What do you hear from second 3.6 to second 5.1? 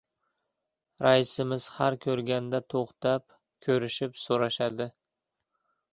ko‘rishib-so‘rashadi.